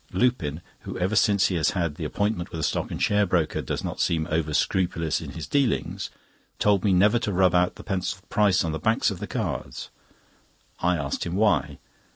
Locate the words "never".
6.91-7.19